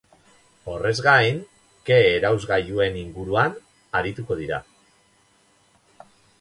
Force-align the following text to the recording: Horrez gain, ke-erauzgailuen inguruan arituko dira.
Horrez 0.71 0.93
gain, 1.07 1.37
ke-erauzgailuen 1.89 2.99
inguruan 3.03 3.61
arituko 4.03 4.41
dira. 4.43 4.63